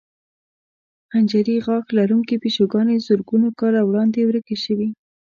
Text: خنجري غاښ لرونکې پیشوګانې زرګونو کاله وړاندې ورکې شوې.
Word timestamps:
خنجري 1.09 1.55
غاښ 1.65 1.85
لرونکې 1.97 2.35
پیشوګانې 2.43 3.03
زرګونو 3.07 3.47
کاله 3.59 3.81
وړاندې 3.85 4.19
ورکې 4.25 4.55
شوې. 4.63 4.89